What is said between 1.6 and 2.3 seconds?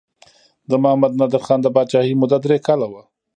د پاچاهۍ